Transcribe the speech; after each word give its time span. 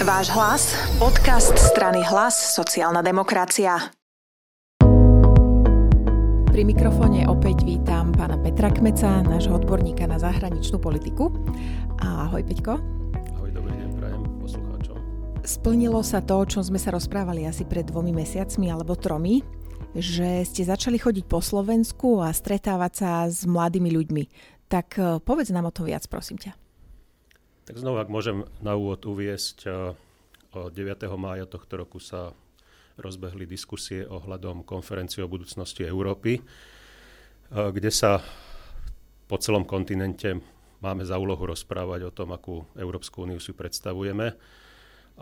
Váš 0.00 0.32
hlas, 0.32 0.72
podcast 0.96 1.52
strany 1.60 2.00
Hlas, 2.00 2.56
sociálna 2.56 3.04
demokracia. 3.04 3.92
Pri 6.48 6.62
mikrofóne 6.64 7.28
opäť 7.28 7.68
vítam 7.68 8.08
pána 8.08 8.40
Petra 8.40 8.72
Kmeca, 8.72 9.20
nášho 9.20 9.60
odborníka 9.60 10.08
na 10.08 10.16
zahraničnú 10.16 10.80
politiku. 10.80 11.28
Ahoj 12.00 12.40
Peťko. 12.48 12.80
Ahoj, 13.36 13.52
dobrý 13.52 13.76
deň, 13.76 13.90
prajem 14.00 14.22
poslucháčom. 14.40 14.96
Splnilo 15.44 16.00
sa 16.00 16.24
to, 16.24 16.32
o 16.40 16.48
čom 16.48 16.64
sme 16.64 16.80
sa 16.80 16.96
rozprávali 16.96 17.44
asi 17.44 17.68
pred 17.68 17.84
dvomi 17.84 18.16
mesiacmi 18.16 18.72
alebo 18.72 18.96
tromi, 18.96 19.44
že 19.92 20.48
ste 20.48 20.64
začali 20.64 20.96
chodiť 20.96 21.28
po 21.28 21.44
Slovensku 21.44 22.24
a 22.24 22.32
stretávať 22.32 22.92
sa 22.96 23.28
s 23.28 23.44
mladými 23.44 23.92
ľuďmi. 23.92 24.24
Tak 24.64 24.88
eh, 24.96 25.20
povedz 25.20 25.52
nám 25.52 25.68
o 25.68 25.76
tom 25.76 25.92
viac, 25.92 26.08
prosím 26.08 26.40
ťa. 26.40 26.69
Tak 27.70 27.78
znovu, 27.78 28.02
ak 28.02 28.10
môžem 28.10 28.42
na 28.66 28.74
úvod 28.74 28.98
uviesť, 29.06 29.62
9. 30.50 30.74
mája 31.14 31.46
tohto 31.46 31.78
roku 31.78 32.02
sa 32.02 32.34
rozbehli 32.98 33.46
diskusie 33.46 34.02
ohľadom 34.10 34.66
konferencie 34.66 35.22
o 35.22 35.30
budúcnosti 35.30 35.86
Európy, 35.86 36.42
kde 37.46 37.90
sa 37.94 38.26
po 39.30 39.38
celom 39.38 39.62
kontinente 39.62 40.42
máme 40.82 41.06
za 41.06 41.14
úlohu 41.14 41.46
rozprávať 41.46 42.10
o 42.10 42.10
tom, 42.10 42.34
akú 42.34 42.66
Európsku 42.74 43.22
úniu 43.22 43.38
si 43.38 43.54
predstavujeme 43.54 44.34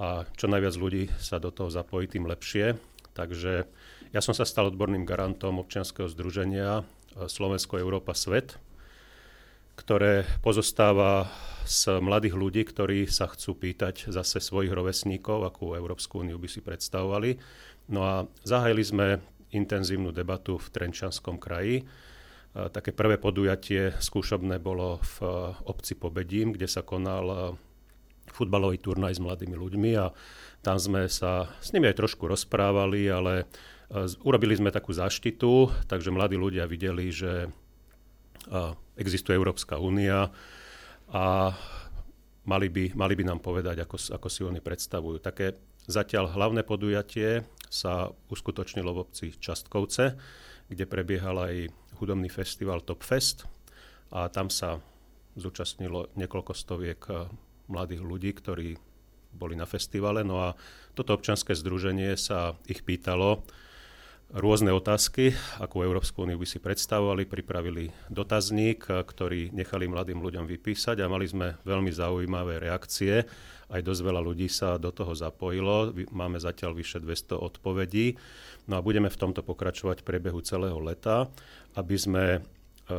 a 0.00 0.24
čo 0.32 0.48
najviac 0.48 0.72
ľudí 0.72 1.12
sa 1.20 1.36
do 1.36 1.52
toho 1.52 1.68
zapojí, 1.68 2.08
tým 2.08 2.24
lepšie. 2.24 2.80
Takže 3.12 3.68
ja 4.08 4.20
som 4.24 4.32
sa 4.32 4.48
stal 4.48 4.72
odborným 4.72 5.04
garantom 5.04 5.60
občianskeho 5.60 6.08
združenia 6.08 6.80
Slovensko, 7.12 7.76
Európa, 7.76 8.16
Svet, 8.16 8.56
ktoré 9.78 10.26
pozostáva 10.42 11.30
z 11.62 12.02
mladých 12.02 12.34
ľudí, 12.34 12.66
ktorí 12.66 13.06
sa 13.06 13.30
chcú 13.30 13.54
pýtať 13.54 14.10
zase 14.10 14.42
svojich 14.42 14.74
rovesníkov, 14.74 15.46
akú 15.46 15.78
Európsku 15.78 16.26
úniu 16.26 16.34
by 16.34 16.48
si 16.50 16.58
predstavovali. 16.58 17.38
No 17.94 18.02
a 18.02 18.26
zahájili 18.42 18.82
sme 18.82 19.06
intenzívnu 19.54 20.10
debatu 20.10 20.58
v 20.58 20.66
Trenčanskom 20.74 21.38
kraji. 21.38 21.86
Také 22.52 22.90
prvé 22.90 23.22
podujatie 23.22 23.94
skúšobné 24.02 24.58
bolo 24.58 24.98
v 24.98 25.16
obci 25.68 25.94
Pobedím, 25.94 26.56
kde 26.56 26.66
sa 26.66 26.82
konal 26.82 27.54
futbalový 28.28 28.82
turnaj 28.82 29.16
s 29.16 29.24
mladými 29.24 29.56
ľuďmi 29.56 29.90
a 29.96 30.10
tam 30.60 30.76
sme 30.76 31.06
sa 31.08 31.48
s 31.62 31.70
nimi 31.70 31.86
aj 31.88 32.02
trošku 32.02 32.26
rozprávali, 32.28 33.08
ale 33.08 33.48
urobili 34.26 34.52
sme 34.52 34.74
takú 34.74 34.92
zaštitu, 34.92 35.70
takže 35.88 36.12
mladí 36.12 36.36
ľudia 36.36 36.68
videli, 36.68 37.08
že 37.08 37.48
existuje 38.98 39.36
Európska 39.36 39.78
únia 39.78 40.32
a 41.08 41.52
mali 42.48 42.68
by, 42.72 42.96
mali 42.96 43.14
by 43.16 43.24
nám 43.28 43.40
povedať, 43.44 43.84
ako, 43.84 43.96
ako 44.16 44.28
si 44.28 44.40
oni 44.44 44.60
predstavujú. 44.64 45.20
Také 45.20 45.56
zatiaľ 45.88 46.32
hlavné 46.32 46.64
podujatie 46.64 47.44
sa 47.68 48.08
uskutočnilo 48.32 48.90
v 48.92 49.02
obci 49.04 49.26
Častkovce, 49.36 50.16
kde 50.68 50.84
prebiehal 50.84 51.36
aj 51.36 51.54
hudobný 52.00 52.28
festival 52.28 52.84
Top 52.84 53.04
Fest 53.04 53.44
a 54.12 54.28
tam 54.32 54.48
sa 54.48 54.80
zúčastnilo 55.36 56.12
niekoľko 56.16 56.52
stoviek 56.52 57.00
eh, 57.08 57.28
mladých 57.68 58.02
ľudí, 58.02 58.30
ktorí 58.32 58.68
boli 59.28 59.54
na 59.54 59.68
festivale. 59.68 60.24
No 60.24 60.40
a 60.40 60.56
toto 60.96 61.12
občanské 61.12 61.52
združenie 61.52 62.16
sa 62.16 62.56
ich 62.64 62.80
pýtalo, 62.80 63.44
rôzne 64.28 64.68
otázky, 64.76 65.32
akú 65.56 65.80
Európsku 65.80 66.28
úniu 66.28 66.36
by 66.36 66.44
si 66.44 66.60
predstavovali, 66.60 67.24
pripravili 67.24 67.88
dotazník, 68.12 68.84
ktorý 68.84 69.56
nechali 69.56 69.88
mladým 69.88 70.20
ľuďom 70.20 70.44
vypísať 70.44 71.00
a 71.00 71.08
mali 71.08 71.24
sme 71.24 71.56
veľmi 71.64 71.88
zaujímavé 71.88 72.60
reakcie. 72.60 73.24
Aj 73.68 73.80
dosť 73.80 74.00
veľa 74.04 74.20
ľudí 74.20 74.48
sa 74.48 74.76
do 74.76 74.92
toho 74.92 75.12
zapojilo. 75.16 75.92
Máme 76.12 76.40
zatiaľ 76.40 76.76
vyše 76.76 77.00
200 77.00 77.36
odpovedí. 77.36 78.16
No 78.68 78.80
a 78.80 78.84
budeme 78.84 79.08
v 79.08 79.20
tomto 79.20 79.40
pokračovať 79.40 80.04
v 80.04 80.08
priebehu 80.08 80.40
celého 80.44 80.76
leta, 80.80 81.28
aby 81.76 81.96
sme 81.96 82.24
e, 82.36 82.40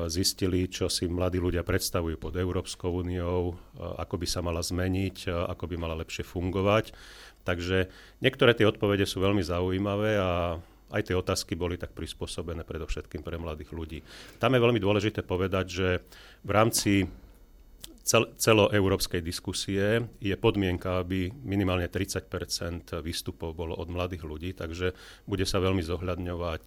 zistili, 0.09 0.65
čo 0.69 0.89
si 0.89 1.09
mladí 1.09 1.41
ľudia 1.41 1.65
predstavujú 1.65 2.21
pod 2.21 2.37
Európskou 2.37 3.01
úniou, 3.01 3.53
e, 3.53 3.81
ako 4.01 4.21
by 4.21 4.27
sa 4.29 4.41
mala 4.45 4.61
zmeniť, 4.61 5.25
e, 5.25 5.33
ako 5.33 5.73
by 5.73 5.75
mala 5.77 5.97
lepšie 6.01 6.25
fungovať. 6.25 6.93
Takže 7.45 7.89
niektoré 8.21 8.53
tie 8.53 8.69
odpovede 8.69 9.09
sú 9.09 9.21
veľmi 9.21 9.41
zaujímavé 9.41 10.21
a 10.21 10.61
aj 10.89 11.01
tie 11.09 11.15
otázky 11.15 11.53
boli 11.53 11.77
tak 11.77 11.93
prispôsobené 11.93 12.65
predovšetkým 12.65 13.21
pre 13.21 13.37
mladých 13.37 13.71
ľudí. 13.73 13.99
Tam 14.41 14.53
je 14.53 14.63
veľmi 14.63 14.81
dôležité 14.81 15.21
povedať, 15.21 15.65
že 15.69 15.87
v 16.41 16.51
rámci 16.51 17.05
cel- 18.03 18.31
celoeurópskej 18.35 19.21
diskusie 19.23 20.07
je 20.19 20.35
podmienka, 20.35 21.01
aby 21.01 21.31
minimálne 21.43 21.87
30% 21.87 22.99
výstupov 22.99 23.55
bolo 23.55 23.75
od 23.77 23.87
mladých 23.89 24.23
ľudí, 24.25 24.51
takže 24.55 24.93
bude 25.25 25.45
sa 25.45 25.63
veľmi 25.63 25.83
zohľadňovať 25.83 26.65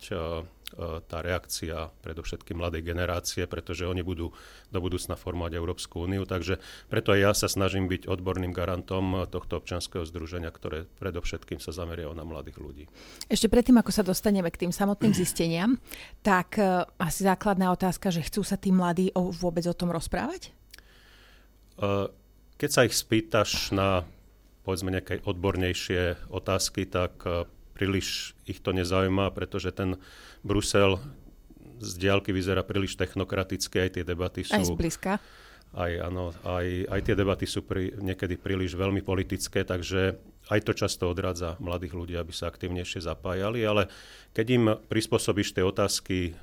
E, 0.72 1.04
tá 1.04 1.20
reakcia 1.20 1.92
predovšetkým 2.00 2.56
mladej 2.56 2.80
generácie, 2.80 3.44
pretože 3.44 3.84
oni 3.84 4.00
budú 4.00 4.32
do 4.72 4.78
budúcna 4.80 5.20
formovať 5.20 5.52
Európsku 5.52 6.08
úniu. 6.08 6.24
Takže 6.24 6.56
preto 6.88 7.12
aj 7.12 7.20
ja 7.20 7.32
sa 7.36 7.48
snažím 7.48 7.92
byť 7.92 8.08
odborným 8.08 8.56
garantom 8.56 9.28
tohto 9.28 9.60
občanského 9.60 10.08
združenia, 10.08 10.48
ktoré 10.48 10.88
predovšetkým 10.96 11.60
sa 11.60 11.76
zameria 11.76 12.08
na 12.16 12.24
mladých 12.24 12.56
ľudí. 12.56 12.84
Ešte 13.28 13.52
predtým, 13.52 13.76
ako 13.76 13.92
sa 13.92 14.00
dostaneme 14.04 14.48
k 14.48 14.68
tým 14.68 14.72
samotným 14.72 15.12
zisteniam, 15.12 15.76
tak 16.24 16.56
e, 16.56 16.88
asi 16.96 17.28
základná 17.28 17.68
otázka, 17.76 18.08
že 18.08 18.24
chcú 18.24 18.40
sa 18.40 18.56
tí 18.56 18.72
mladí 18.72 19.12
vôbec 19.12 19.68
o 19.68 19.76
tom 19.76 19.92
rozprávať? 19.92 20.61
E, 21.78 22.10
keď 22.60 22.70
sa 22.70 22.86
ich 22.86 22.94
spýtaš 22.94 23.72
na 23.74 24.06
povedzme 24.62 24.94
nejaké 24.94 25.22
odbornejšie 25.26 26.30
otázky, 26.30 26.86
tak 26.86 27.18
príliš 27.74 28.38
ich 28.46 28.62
to 28.62 28.70
nezaujíma, 28.70 29.34
pretože 29.34 29.74
ten 29.74 29.98
Brusel 30.46 31.02
z 31.82 31.92
diálky 31.98 32.30
vyzerá 32.30 32.62
príliš 32.62 32.94
technokraticky, 32.94 33.82
aj 33.82 33.90
tie 33.98 34.04
debaty 34.06 34.46
sú... 34.46 34.54
Aj 34.54 34.62
zblízka. 34.62 35.18
Aj, 35.72 35.92
áno, 36.04 36.36
aj, 36.44 36.84
aj 36.84 37.00
tie 37.00 37.14
debaty 37.16 37.48
sú 37.48 37.64
pri, 37.64 37.96
niekedy 37.96 38.36
príliš 38.36 38.76
veľmi 38.76 39.00
politické, 39.00 39.64
takže 39.64 40.20
aj 40.52 40.60
to 40.68 40.72
často 40.76 41.08
odradza 41.08 41.56
mladých 41.58 41.96
ľudí, 41.96 42.14
aby 42.14 42.30
sa 42.30 42.52
aktivnejšie 42.52 43.02
zapájali, 43.02 43.64
ale 43.64 43.88
keď 44.36 44.46
im 44.52 44.64
prispôsobíš 44.76 45.56
tie 45.56 45.64
otázky 45.64 46.36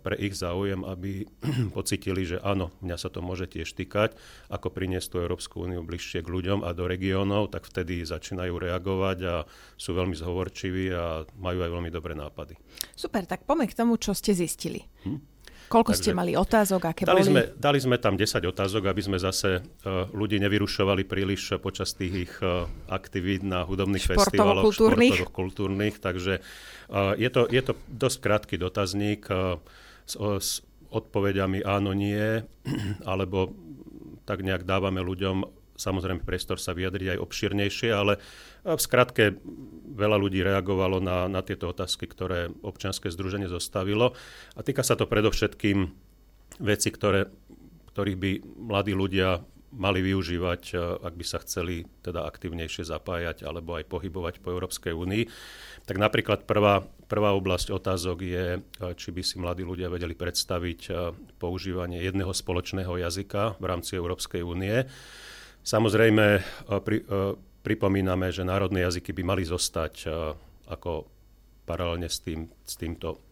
pre 0.00 0.14
ich 0.18 0.36
záujem, 0.36 0.84
aby 0.84 1.26
pocitili, 1.76 2.22
že 2.26 2.38
áno, 2.40 2.70
mňa 2.84 2.96
sa 2.98 3.08
to 3.08 3.24
môže 3.24 3.50
tiež 3.50 3.72
týkať, 3.72 4.14
ako 4.52 4.68
priniesť 4.70 5.08
tú 5.12 5.16
Európsku 5.22 5.64
úniu 5.64 5.82
bližšie 5.82 6.22
k 6.22 6.28
ľuďom 6.28 6.62
a 6.62 6.70
do 6.76 6.84
regiónov, 6.86 7.50
tak 7.50 7.66
vtedy 7.66 8.04
začínajú 8.04 8.54
reagovať 8.56 9.18
a 9.26 9.34
sú 9.76 9.96
veľmi 9.96 10.14
zhovorčiví 10.14 10.84
a 10.92 11.26
majú 11.40 11.58
aj 11.64 11.70
veľmi 11.70 11.90
dobré 11.90 12.12
nápady. 12.14 12.54
Super, 12.94 13.24
tak 13.24 13.48
poďme 13.48 13.66
k 13.70 13.78
tomu, 13.78 13.98
čo 13.98 14.14
ste 14.14 14.36
zistili. 14.36 14.84
Hm? 15.08 15.31
Koľko 15.72 15.96
Takže 15.96 16.02
ste 16.04 16.12
mali 16.12 16.36
otázok, 16.36 16.80
aké 16.84 17.02
dali 17.08 17.24
boli? 17.24 17.32
Sme, 17.32 17.42
dali 17.56 17.78
sme 17.80 17.96
tam 17.96 18.20
10 18.20 18.44
otázok, 18.44 18.92
aby 18.92 19.00
sme 19.00 19.16
zase 19.16 19.64
uh, 19.64 20.04
ľudí 20.12 20.36
nevyrušovali 20.36 21.08
príliš 21.08 21.56
počas 21.64 21.96
tých 21.96 22.28
ich 22.28 22.34
uh, 22.44 22.68
aktivít 22.92 23.40
na 23.40 23.64
hudobných 23.64 24.04
festivaloch, 24.04 24.68
športovo-kultúrnych. 24.68 25.96
Takže 25.96 26.44
uh, 26.92 27.16
je, 27.16 27.30
to, 27.32 27.48
je 27.48 27.62
to 27.64 27.72
dosť 27.88 28.18
krátky 28.20 28.54
dotazník 28.60 29.24
uh, 29.32 29.56
s, 30.04 30.20
s 30.20 30.48
odpovediami 30.92 31.64
áno, 31.64 31.96
nie, 31.96 32.44
alebo 33.08 33.56
tak 34.28 34.44
nejak 34.44 34.68
dávame 34.68 35.00
ľuďom 35.00 35.61
samozrejme 35.82 36.22
priestor 36.22 36.62
sa 36.62 36.70
vyjadriť 36.78 37.18
aj 37.18 37.22
obširnejšie, 37.26 37.90
ale 37.90 38.22
v 38.62 38.80
skratke 38.80 39.42
veľa 39.98 40.16
ľudí 40.22 40.40
reagovalo 40.46 41.02
na, 41.02 41.26
na 41.26 41.42
tieto 41.42 41.74
otázky, 41.74 42.06
ktoré 42.06 42.54
občianske 42.62 43.10
združenie 43.10 43.50
zostavilo. 43.50 44.14
A 44.54 44.60
týka 44.62 44.86
sa 44.86 44.94
to 44.94 45.10
predovšetkým 45.10 45.90
veci, 46.62 46.88
ktoré, 46.94 47.26
ktorých 47.90 48.18
by 48.18 48.30
mladí 48.70 48.94
ľudia 48.94 49.42
mali 49.72 50.04
využívať, 50.04 50.62
e, 50.72 50.74
ak 51.00 51.14
by 51.16 51.24
sa 51.24 51.40
chceli 51.40 51.88
teda 52.04 52.28
aktívnejšie 52.28 52.84
zapájať 52.84 53.48
alebo 53.48 53.80
aj 53.80 53.88
pohybovať 53.88 54.44
po 54.44 54.52
Európskej 54.52 54.92
únii. 54.92 55.24
Tak 55.88 55.96
napríklad 55.96 56.44
prvá, 56.44 56.84
prvá 57.08 57.32
oblasť 57.32 57.72
otázok 57.72 58.18
je, 58.20 58.46
e, 58.56 58.84
či 58.94 59.08
by 59.10 59.22
si 59.24 59.40
mladí 59.40 59.64
ľudia 59.64 59.88
vedeli 59.88 60.12
predstaviť 60.12 60.92
používanie 61.40 62.04
jedného 62.04 62.30
spoločného 62.36 63.00
jazyka 63.00 63.56
v 63.56 63.64
rámci 63.64 63.96
Európskej 63.96 64.44
únie. 64.44 64.84
Samozrejme, 65.62 66.26
e, 66.38 66.40
pri, 66.82 67.06
e, 67.06 67.38
pripomíname, 67.62 68.34
že 68.34 68.42
národné 68.42 68.82
jazyky 68.82 69.14
by 69.14 69.22
mali 69.22 69.42
zostať 69.46 69.94
e, 70.02 70.06
ako 70.66 71.06
paralelne 71.62 72.10
s, 72.10 72.18
tým, 72.18 72.50
s 72.66 72.74
týmto 72.74 73.22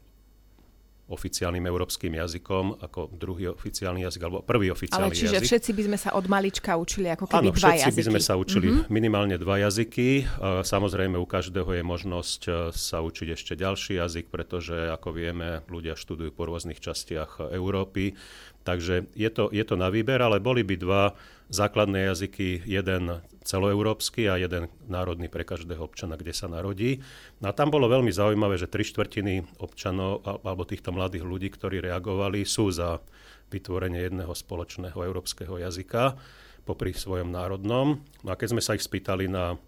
oficiálnym 1.10 1.66
európskym 1.66 2.14
jazykom 2.14 2.86
ako 2.86 3.10
druhý 3.10 3.50
oficiálny 3.50 4.06
jazyk 4.06 4.22
alebo 4.22 4.46
prvý 4.46 4.70
oficiálny 4.70 5.10
Ale 5.10 5.18
čiže 5.18 5.42
jazyk. 5.42 5.48
všetci 5.50 5.70
by 5.74 5.82
sme 5.90 5.98
sa 5.98 6.14
od 6.14 6.26
malička 6.30 6.78
učili 6.78 7.10
ako 7.10 7.26
keby 7.26 7.50
Áno, 7.50 7.50
dva 7.50 7.58
všetci 7.58 7.82
jazyky. 7.82 7.98
by 7.98 8.06
sme 8.14 8.20
sa 8.22 8.34
učili 8.38 8.68
mm-hmm. 8.70 8.94
minimálne 8.94 9.34
dva 9.34 9.58
jazyky. 9.58 10.22
Samozrejme 10.62 11.18
u 11.18 11.26
každého 11.26 11.66
je 11.66 11.82
možnosť 11.82 12.40
sa 12.70 13.02
učiť 13.02 13.34
ešte 13.34 13.58
ďalší 13.58 13.98
jazyk, 13.98 14.30
pretože 14.30 14.86
ako 14.94 15.10
vieme, 15.10 15.66
ľudia 15.66 15.98
študujú 15.98 16.30
po 16.30 16.46
rôznych 16.46 16.78
častiach 16.78 17.42
Európy. 17.50 18.14
Takže 18.62 19.10
je 19.18 19.30
to, 19.34 19.50
je 19.50 19.66
to 19.66 19.74
na 19.74 19.90
výber, 19.90 20.22
ale 20.22 20.38
boli 20.38 20.62
by 20.62 20.78
dva 20.78 21.10
základné 21.50 22.06
jazyky, 22.14 22.62
jeden 22.64 23.20
celoeurópsky 23.42 24.30
a 24.30 24.38
jeden 24.38 24.70
národný 24.86 25.26
pre 25.26 25.42
každého 25.42 25.82
občana, 25.82 26.14
kde 26.14 26.30
sa 26.30 26.46
narodí. 26.46 27.02
No 27.42 27.50
a 27.50 27.56
tam 27.56 27.74
bolo 27.74 27.90
veľmi 27.90 28.14
zaujímavé, 28.14 28.54
že 28.54 28.70
tri 28.70 28.86
štvrtiny 28.86 29.58
občanov 29.58 30.22
alebo 30.24 30.62
týchto 30.62 30.94
mladých 30.94 31.26
ľudí, 31.26 31.50
ktorí 31.50 31.82
reagovali, 31.82 32.46
sú 32.46 32.70
za 32.70 33.02
vytvorenie 33.50 34.06
jedného 34.06 34.30
spoločného 34.30 34.94
európskeho 34.94 35.58
jazyka 35.58 36.14
popri 36.62 36.94
svojom 36.94 37.34
národnom. 37.34 37.98
No 38.22 38.28
a 38.30 38.38
keď 38.38 38.54
sme 38.54 38.62
sa 38.62 38.78
ich 38.78 38.86
spýtali 38.86 39.26
na 39.26 39.58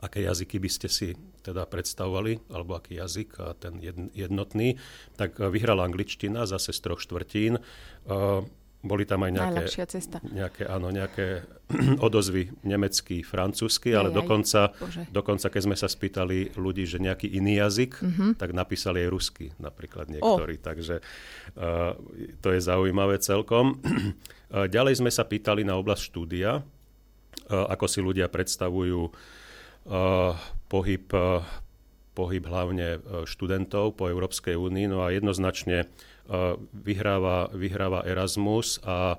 aké 0.00 0.24
jazyky 0.24 0.56
by 0.60 0.70
ste 0.72 0.88
si 0.88 1.08
teda 1.44 1.68
predstavovali, 1.68 2.48
alebo 2.48 2.76
aký 2.76 2.96
jazyk 2.96 3.30
a 3.40 3.52
ten 3.52 3.76
jednotný, 4.16 4.80
tak 5.20 5.36
vyhrala 5.36 5.84
angličtina 5.84 6.48
zase 6.48 6.72
z 6.72 6.80
troch 6.80 7.00
štvrtín. 7.00 7.60
Boli 8.84 9.08
tam 9.08 9.24
aj 9.24 9.32
nejaké, 9.32 9.64
cesta. 9.88 10.20
nejaké, 10.28 10.68
áno, 10.68 10.92
nejaké 10.92 11.48
odozvy 12.06 12.52
nemecký, 12.60 13.24
francúzsky, 13.24 13.96
ale 13.96 14.12
aj, 14.12 14.16
dokonca, 14.20 14.60
aj. 14.76 15.08
dokonca, 15.08 15.48
keď 15.48 15.62
sme 15.64 15.76
sa 15.80 15.88
spýtali 15.88 16.52
ľudí, 16.52 16.84
že 16.84 17.00
nejaký 17.00 17.32
iný 17.32 17.64
jazyk, 17.64 17.92
uh-huh. 17.96 18.30
tak 18.36 18.52
napísali 18.52 19.00
aj 19.00 19.08
rusky 19.08 19.46
napríklad 19.56 20.12
niektorí. 20.12 20.60
Oh. 20.60 20.64
Takže 20.68 21.00
uh, 21.00 21.96
to 22.44 22.48
je 22.52 22.60
zaujímavé 22.60 23.16
celkom. 23.24 23.80
Uh, 24.52 24.68
ďalej 24.76 25.00
sme 25.00 25.08
sa 25.08 25.24
pýtali 25.24 25.64
na 25.64 25.80
oblasť 25.80 26.12
štúdia, 26.12 26.60
uh, 26.60 27.66
ako 27.72 27.88
si 27.88 28.04
ľudia 28.04 28.28
predstavujú 28.28 29.00
uh, 29.08 30.36
pohyb, 30.68 31.08
uh, 31.16 31.40
pohyb 32.14 32.46
hlavne 32.46 33.02
študentov 33.26 33.98
po 33.98 34.06
Európskej 34.06 34.54
únii. 34.54 34.86
No 34.88 35.02
a 35.02 35.10
jednoznačne 35.10 35.90
vyhráva, 36.72 37.50
vyhráva 37.52 38.06
Erasmus 38.06 38.80
a 38.86 39.18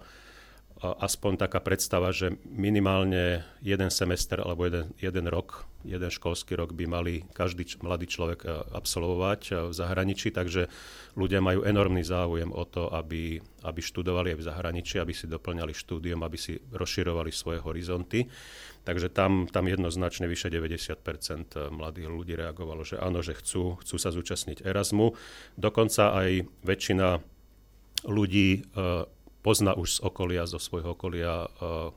aspoň 0.99 1.41
taká 1.41 1.57
predstava, 1.63 2.13
že 2.13 2.37
minimálne 2.45 3.41
jeden 3.63 3.89
semester 3.89 4.37
alebo 4.37 4.69
jeden, 4.69 4.93
jeden 5.01 5.25
rok, 5.25 5.65
jeden 5.81 6.11
školský 6.11 6.53
rok 6.59 6.77
by 6.77 6.85
mali 6.85 7.13
každý 7.33 7.65
č- 7.65 7.81
mladý 7.81 8.05
človek 8.05 8.45
absolvovať 8.73 9.69
v 9.69 9.73
zahraničí, 9.73 10.29
takže 10.29 10.69
ľudia 11.17 11.41
majú 11.41 11.65
enormný 11.65 12.05
záujem 12.05 12.51
o 12.51 12.63
to, 12.67 12.91
aby, 12.91 13.41
aby 13.65 13.81
študovali 13.81 14.35
aj 14.35 14.39
v 14.41 14.47
zahraničí, 14.51 14.95
aby 15.01 15.13
si 15.15 15.25
doplňali 15.25 15.73
štúdium, 15.73 16.21
aby 16.21 16.37
si 16.37 16.59
rozširovali 16.59 17.31
svoje 17.33 17.63
horizonty. 17.63 18.27
Takže 18.85 19.09
tam, 19.09 19.49
tam 19.49 19.65
jednoznačne 19.65 20.29
vyše 20.29 20.53
90% 20.53 21.73
mladých 21.73 22.05
ľudí 22.05 22.37
reagovalo, 22.37 22.85
že 22.85 23.01
áno, 23.01 23.25
že 23.25 23.33
chcú, 23.33 23.81
chcú 23.81 23.95
sa 23.97 24.13
zúčastniť 24.13 24.61
Erasmu. 24.61 25.17
Dokonca 25.57 26.13
aj 26.13 26.45
väčšina 26.61 27.17
ľudí 28.05 28.69
pozná 29.45 29.77
už 29.77 29.89
z 29.95 30.00
okolia, 30.01 30.50
zo 30.50 30.57
svojho 30.57 30.97
okolia 30.97 31.45
uh, 31.62 31.94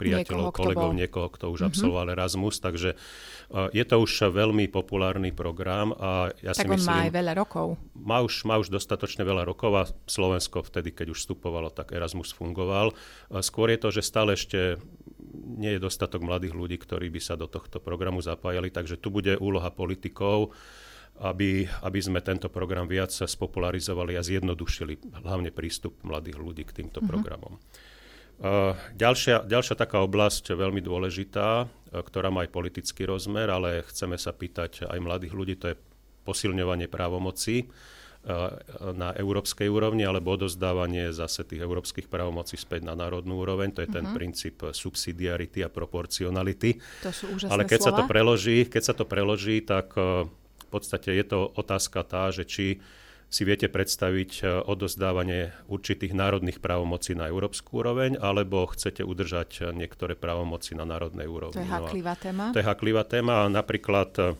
priateľov, 0.00 0.50
niekoho, 0.50 0.56
kolegov, 0.56 0.88
kto 0.88 0.98
niekoho, 0.98 1.28
kto 1.28 1.44
už 1.52 1.60
mm-hmm. 1.60 1.68
absolvoval 1.68 2.06
Erasmus, 2.16 2.56
takže 2.64 2.90
uh, 2.96 3.68
je 3.70 3.84
to 3.84 3.96
už 4.00 4.32
veľmi 4.32 4.66
populárny 4.72 5.30
program 5.30 5.92
a 5.92 6.32
ja 6.40 6.56
tak 6.56 6.66
si 6.66 6.72
myslím... 6.72 6.88
má 6.88 7.04
aj 7.06 7.12
veľa 7.12 7.32
rokov. 7.36 7.66
Má 7.92 8.18
už, 8.24 8.48
má 8.48 8.56
už 8.56 8.72
dostatočne 8.72 9.22
veľa 9.22 9.44
rokov 9.44 9.72
a 9.76 9.84
Slovensko 10.08 10.64
vtedy, 10.64 10.90
keď 10.96 11.12
už 11.12 11.22
vstupovalo, 11.22 11.68
tak 11.68 11.92
Erasmus 11.92 12.32
fungoval. 12.32 12.96
Uh, 13.28 13.44
skôr 13.44 13.68
je 13.70 13.78
to, 13.78 13.88
že 13.92 14.02
stále 14.02 14.32
ešte 14.34 14.80
nie 15.32 15.76
je 15.76 15.80
dostatok 15.80 16.24
mladých 16.24 16.56
ľudí, 16.56 16.76
ktorí 16.80 17.08
by 17.08 17.20
sa 17.20 17.34
do 17.36 17.48
tohto 17.48 17.80
programu 17.80 18.20
zapájali, 18.20 18.68
takže 18.72 19.00
tu 19.00 19.08
bude 19.12 19.36
úloha 19.40 19.68
politikov, 19.72 20.52
aby, 21.20 21.68
aby 21.84 22.00
sme 22.00 22.24
tento 22.24 22.48
program 22.48 22.88
viac 22.88 23.12
spopularizovali 23.12 24.16
a 24.16 24.22
zjednodušili 24.24 25.12
hlavne 25.22 25.52
prístup 25.52 26.00
mladých 26.06 26.38
ľudí 26.40 26.62
k 26.64 26.82
týmto 26.82 26.98
mm-hmm. 26.98 27.10
programom. 27.12 27.60
Uh, 28.42 28.74
ďalšia, 28.98 29.46
ďalšia 29.46 29.78
taká 29.78 30.02
oblasť 30.02 30.56
veľmi 30.56 30.82
dôležitá, 30.82 31.62
uh, 31.62 31.66
ktorá 32.02 32.32
má 32.32 32.42
aj 32.42 32.50
politický 32.50 33.06
rozmer, 33.06 33.46
ale 33.46 33.86
chceme 33.86 34.18
sa 34.18 34.34
pýtať 34.34 34.88
aj 34.88 34.98
mladých 34.98 35.34
ľudí, 35.36 35.54
to 35.54 35.70
je 35.70 35.76
posilňovanie 36.26 36.90
právomocí. 36.90 37.70
Eh, 38.22 38.54
na 38.94 39.10
európskej 39.18 39.66
úrovni, 39.66 40.06
alebo 40.06 40.38
odozdávanie 40.38 41.10
zase 41.10 41.42
tých 41.42 41.58
európskych 41.58 42.06
právomocí 42.06 42.54
späť 42.54 42.86
na 42.86 42.94
národnú 42.94 43.42
úroveň. 43.42 43.74
To 43.74 43.82
je 43.82 43.90
ten 43.90 44.06
uh-huh. 44.06 44.14
princíp 44.14 44.62
subsidiarity 44.62 45.66
a 45.66 45.66
proporcionality. 45.66 46.78
To 47.02 47.10
sú 47.10 47.34
úžasné 47.34 47.50
Ale 47.50 47.66
keď 47.66 47.82
slova. 47.82 47.90
sa 47.90 47.98
to 47.98 48.02
preloží, 48.06 48.58
keď 48.70 48.82
sa 48.86 48.94
to 48.94 49.04
preloží, 49.10 49.66
tak 49.66 49.90
v 49.98 50.30
podstate 50.72 51.12
je 51.12 51.24
to 51.28 51.40
otázka 51.52 52.00
tá, 52.08 52.32
že 52.32 52.48
či 52.48 52.66
si 53.32 53.48
viete 53.48 53.68
predstaviť 53.68 54.30
eh, 54.40 54.46
odozdávanie 54.64 55.52
určitých 55.68 56.12
národných 56.12 56.60
právomocí 56.60 57.12
na 57.16 57.28
európsku 57.28 57.84
úroveň, 57.84 58.16
alebo 58.20 58.68
chcete 58.72 59.04
udržať 59.04 59.72
niektoré 59.72 60.16
právomoci 60.16 60.76
na 60.76 60.88
národnej 60.88 61.28
úrovni. 61.28 61.60
To 61.60 61.64
je 61.64 61.72
haklivá 61.72 62.14
no 62.16 62.20
téma. 62.20 62.44
To 62.52 62.60
je 62.60 62.66
haklivá 62.68 63.02
téma. 63.04 63.36
Napríklad 63.48 64.36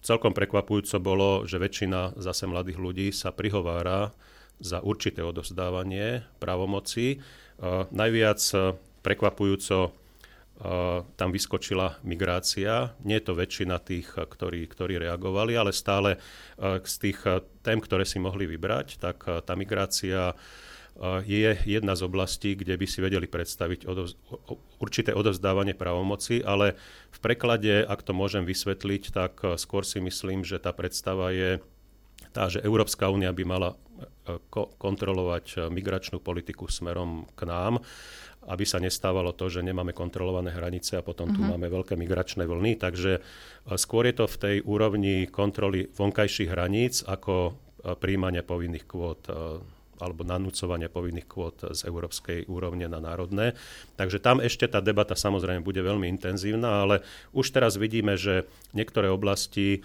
celkom 0.00 0.32
prekvapujúco 0.32 0.96
bolo, 1.02 1.30
že 1.44 1.58
väčšina 1.58 2.14
zase 2.18 2.46
mladých 2.46 2.78
ľudí 2.78 3.08
sa 3.10 3.34
prihovára 3.34 4.14
za 4.62 4.78
určité 4.84 5.24
odovzdávanie 5.24 6.22
právomocí. 6.38 7.18
Uh, 7.60 7.88
najviac 7.90 8.40
prekvapujúco 9.00 9.92
tam 11.16 11.32
vyskočila 11.32 11.96
migrácia. 12.04 12.92
Nie 13.00 13.16
je 13.18 13.32
to 13.32 13.34
väčšina 13.34 13.80
tých, 13.80 14.12
ktorí, 14.12 14.68
ktorí 14.68 15.00
reagovali, 15.00 15.56
ale 15.56 15.72
stále 15.72 16.20
z 16.60 16.94
tých 17.00 17.24
tém, 17.64 17.80
ktoré 17.80 18.04
si 18.04 18.20
mohli 18.20 18.44
vybrať, 18.44 19.00
tak 19.00 19.24
tá 19.24 19.56
migrácia 19.56 20.36
je 21.24 21.56
jedna 21.64 21.96
z 21.96 22.04
oblastí, 22.04 22.52
kde 22.52 22.76
by 22.76 22.84
si 22.84 23.00
vedeli 23.00 23.24
predstaviť 23.24 23.88
odovz- 23.88 24.20
určité 24.76 25.16
odovzdávanie 25.16 25.72
právomoci, 25.72 26.44
ale 26.44 26.76
v 27.08 27.18
preklade, 27.24 27.80
ak 27.80 28.04
to 28.04 28.12
môžem 28.12 28.44
vysvetliť, 28.44 29.02
tak 29.16 29.40
skôr 29.56 29.88
si 29.88 29.96
myslím, 30.04 30.44
že 30.44 30.60
tá 30.60 30.76
predstava 30.76 31.32
je 31.32 31.56
tá, 32.30 32.46
že 32.46 32.62
Európska 32.62 33.10
únia 33.10 33.34
by 33.34 33.42
mala 33.42 33.74
ko- 34.52 34.70
kontrolovať 34.78 35.72
migračnú 35.72 36.22
politiku 36.22 36.70
smerom 36.70 37.26
k 37.34 37.48
nám, 37.48 37.82
aby 38.48 38.64
sa 38.64 38.80
nestávalo 38.80 39.36
to, 39.36 39.52
že 39.52 39.60
nemáme 39.60 39.92
kontrolované 39.92 40.48
hranice 40.54 40.96
a 40.96 41.04
potom 41.04 41.28
tu 41.28 41.44
mm-hmm. 41.44 41.50
máme 41.60 41.66
veľké 41.68 41.94
migračné 41.96 42.48
vlny. 42.48 42.80
Takže 42.80 43.20
skôr 43.76 44.08
je 44.08 44.14
to 44.16 44.26
v 44.26 44.36
tej 44.40 44.56
úrovni 44.64 45.28
kontroly 45.28 45.92
vonkajších 45.92 46.48
hraníc 46.48 47.04
ako 47.04 47.52
príjmania 48.00 48.40
povinných 48.40 48.88
kvót 48.88 49.28
alebo 50.00 50.24
nanúcovania 50.24 50.88
povinných 50.88 51.28
kvót 51.28 51.76
z 51.76 51.84
európskej 51.84 52.48
úrovne 52.48 52.88
na 52.88 53.04
národné. 53.04 53.52
Takže 54.00 54.16
tam 54.16 54.40
ešte 54.40 54.64
tá 54.64 54.80
debata 54.80 55.12
samozrejme 55.12 55.60
bude 55.60 55.84
veľmi 55.84 56.08
intenzívna, 56.08 56.88
ale 56.88 57.04
už 57.36 57.52
teraz 57.52 57.76
vidíme, 57.76 58.16
že 58.16 58.48
niektoré 58.72 59.12
oblasti 59.12 59.84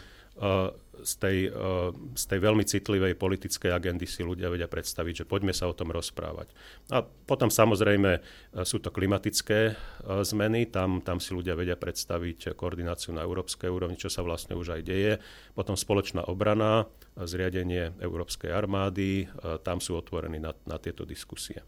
z 1.06 1.14
tej, 1.20 1.38
uh, 1.48 1.96
z 2.16 2.24
tej 2.28 2.40
veľmi 2.44 2.64
citlivej 2.68 3.16
politickej 3.16 3.72
agendy 3.72 4.04
si 4.04 4.24
ľudia 4.24 4.52
vedia 4.52 4.68
predstaviť, 4.68 5.24
že 5.24 5.30
poďme 5.30 5.56
sa 5.56 5.68
o 5.68 5.76
tom 5.76 5.92
rozprávať. 5.92 6.52
A 6.92 7.04
potom 7.04 7.48
samozrejme 7.48 8.12
uh, 8.20 8.24
sú 8.68 8.84
to 8.84 8.92
klimatické 8.92 9.76
zmeny, 10.06 10.68
tam, 10.68 11.00
tam 11.00 11.24
si 11.24 11.32
ľudia 11.32 11.56
vedia 11.56 11.80
predstaviť 11.80 12.56
koordináciu 12.56 13.16
na 13.16 13.24
európskej 13.24 13.72
úrovni, 13.72 13.96
čo 13.96 14.12
sa 14.12 14.24
vlastne 14.24 14.60
už 14.60 14.76
aj 14.76 14.82
deje. 14.84 15.14
Potom 15.56 15.80
spoločná 15.80 16.28
obrana, 16.28 16.88
zriadenie 17.16 17.96
Európskej 18.04 18.52
armády, 18.52 19.32
tam 19.64 19.80
sú 19.80 19.96
otvorení 19.96 20.38
na, 20.38 20.52
na 20.68 20.78
tieto 20.78 21.08
diskusie. 21.08 21.64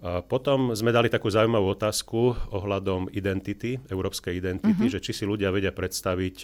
A 0.00 0.24
potom 0.24 0.72
sme 0.72 0.96
dali 0.96 1.12
takú 1.12 1.28
zaujímavú 1.28 1.76
otázku 1.76 2.32
ohľadom 2.50 3.12
identity, 3.12 3.76
európskej 3.88 4.40
identity, 4.40 4.88
uh-huh. 4.88 4.94
že 4.96 5.04
či 5.04 5.12
si 5.12 5.24
ľudia 5.28 5.52
vedia 5.52 5.76
predstaviť 5.76 6.36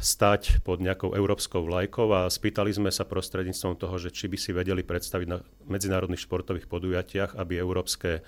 stať 0.00 0.64
pod 0.64 0.80
nejakou 0.80 1.12
európskou 1.12 1.60
vlajkou 1.68 2.08
a 2.16 2.32
spýtali 2.32 2.72
sme 2.72 2.88
sa 2.88 3.04
prostredníctvom 3.04 3.76
toho, 3.76 4.00
že 4.00 4.08
či 4.08 4.24
by 4.32 4.40
si 4.40 4.56
vedeli 4.56 4.80
predstaviť 4.80 5.28
na 5.28 5.44
medzinárodných 5.68 6.24
športových 6.24 6.64
podujatiach, 6.72 7.36
aby 7.36 7.60
európske, 7.60 8.24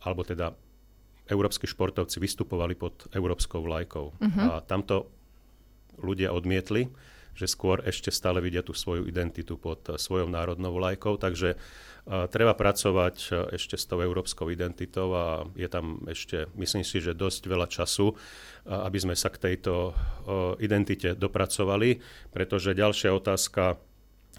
alebo 0.00 0.22
teda 0.24 0.56
európsky 1.28 1.68
športovci 1.68 2.16
vystupovali 2.16 2.72
pod 2.80 3.12
európskou 3.12 3.60
vlajkou. 3.60 4.06
Uh-huh. 4.08 4.40
A 4.40 4.64
tamto 4.64 5.12
ľudia 6.00 6.32
odmietli, 6.32 6.88
že 7.34 7.50
skôr 7.50 7.82
ešte 7.82 8.14
stále 8.14 8.38
vidia 8.38 8.62
tú 8.62 8.72
svoju 8.72 9.10
identitu 9.10 9.58
pod 9.58 9.82
svojou 9.98 10.30
národnou 10.30 10.74
vlajkou, 10.74 11.18
takže 11.18 11.58
treba 12.04 12.52
pracovať 12.52 13.16
e, 13.16 13.56
ešte 13.56 13.80
s 13.80 13.88
tou 13.88 14.04
európskou 14.04 14.52
identitou 14.52 15.08
a 15.16 15.48
je 15.56 15.68
tam 15.72 16.04
ešte, 16.04 16.52
myslím 16.52 16.84
si, 16.84 17.00
že 17.00 17.16
dosť 17.16 17.42
veľa 17.48 17.66
času, 17.68 18.12
aby 18.68 18.98
sme 19.00 19.16
sa 19.16 19.32
k 19.32 19.40
tejto 19.40 19.96
identite 20.60 21.16
dopracovali, 21.16 22.00
pretože 22.32 22.76
ďalšia 22.76 23.12
otázka 23.12 23.80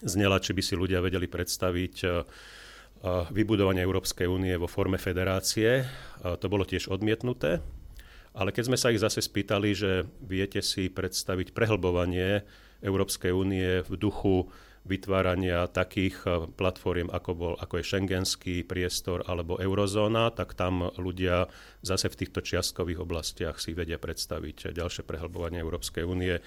znela, 0.02 0.42
či 0.42 0.54
by 0.54 0.62
si 0.62 0.74
ľudia 0.78 1.02
vedeli 1.02 1.30
predstaviť 1.30 1.96
vybudovanie 3.06 3.86
Európskej 3.86 4.26
únie 4.26 4.58
vo 4.58 4.66
forme 4.66 4.98
federácie. 4.98 5.86
To 6.26 6.46
bolo 6.50 6.66
tiež 6.66 6.90
odmietnuté, 6.90 7.62
ale 8.34 8.50
keď 8.50 8.64
sme 8.66 8.78
sa 8.82 8.90
ich 8.90 8.98
zase 8.98 9.22
spýtali, 9.22 9.78
že 9.78 10.10
viete 10.26 10.60
si 10.66 10.90
predstaviť 10.90 11.54
prehlbovanie 11.54 12.42
Európskej 12.82 13.32
únie 13.32 13.84
v 13.84 13.94
duchu 13.96 14.50
vytvárania 14.86 15.66
takých 15.66 16.16
e, 16.24 16.30
platform, 16.54 17.10
ako, 17.10 17.32
bol, 17.34 17.54
ako 17.58 17.82
je 17.82 17.90
šengenský 17.90 18.56
priestor 18.62 19.26
alebo 19.26 19.58
eurozóna, 19.58 20.30
tak 20.30 20.54
tam 20.54 20.94
ľudia 20.96 21.50
zase 21.82 22.08
v 22.14 22.20
týchto 22.22 22.46
čiastkových 22.46 23.02
oblastiach 23.02 23.58
si 23.58 23.74
vedia 23.74 23.98
predstaviť 23.98 24.78
ďalšie 24.78 25.02
prehlbovanie 25.04 25.58
Európskej 25.60 26.06
únie. 26.06 26.38
E, 26.38 26.42